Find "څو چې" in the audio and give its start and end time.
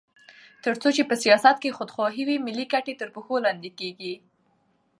0.81-1.03